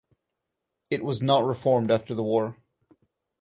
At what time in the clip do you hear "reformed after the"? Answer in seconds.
1.45-2.23